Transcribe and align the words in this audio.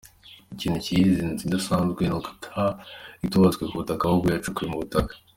Ikintu 0.53 0.77
kiyigira 0.85 1.21
inzu 1.25 1.43
idasanzwe 1.47 2.01
ni 2.05 2.15
uko 2.17 2.31
itubatswe 3.25 3.63
ku 3.65 3.79
butaka 3.79 4.03
ahubwo 4.05 4.27
yacukuwe 4.29 4.67
mu 4.71 4.77
butaka. 4.83 5.13